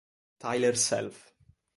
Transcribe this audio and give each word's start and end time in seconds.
Tyler 0.39 0.73
Self 0.73 1.15